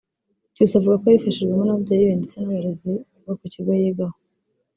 Cyusa 0.53 0.75
avuga 0.77 0.95
ko 1.01 1.05
yabifashijwemo 1.07 1.63
n’ababyeyi 1.65 2.03
be 2.07 2.13
ndetse 2.19 2.35
n’abarezi 2.37 2.93
bo 3.25 3.33
ku 3.39 3.45
kigo 3.53 3.71
yigaho 3.81 4.17